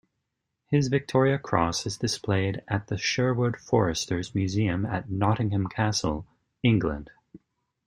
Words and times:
His 0.65 0.87
Victoria 0.87 1.37
Cross 1.37 1.85
is 1.85 1.95
displayed 1.99 2.63
at 2.67 2.87
the 2.87 2.97
Sherwood 2.97 3.55
Foresters 3.57 4.33
Museum 4.33 4.83
at 4.83 5.11
Nottingham 5.11 5.67
Castle, 5.67 6.25
England. 6.63 7.11